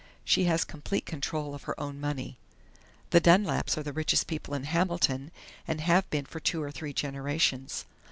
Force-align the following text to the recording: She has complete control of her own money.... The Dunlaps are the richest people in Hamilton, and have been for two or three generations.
She 0.25 0.45
has 0.45 0.63
complete 0.63 1.05
control 1.05 1.53
of 1.53 1.65
her 1.65 1.79
own 1.79 1.99
money.... 1.99 2.39
The 3.11 3.19
Dunlaps 3.21 3.77
are 3.77 3.83
the 3.83 3.93
richest 3.93 4.25
people 4.25 4.55
in 4.55 4.63
Hamilton, 4.63 5.29
and 5.67 5.79
have 5.79 6.09
been 6.09 6.25
for 6.25 6.39
two 6.39 6.63
or 6.63 6.71
three 6.71 6.91
generations. 6.91 7.85